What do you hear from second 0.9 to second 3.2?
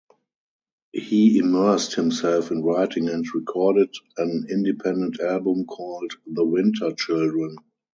He immersed himself in writing